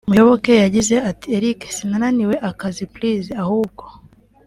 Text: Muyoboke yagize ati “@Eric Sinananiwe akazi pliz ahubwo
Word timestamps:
Muyoboke 0.09 0.53
yagize 0.65 0.95
ati 1.09 1.25
“@Eric 1.37 1.59
Sinananiwe 1.77 2.35
akazi 2.49 2.83
pliz 2.93 3.23
ahubwo 3.43 3.83